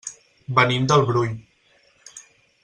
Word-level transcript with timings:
Venim 0.59 0.87
del 0.93 1.05
Brull. 1.11 1.37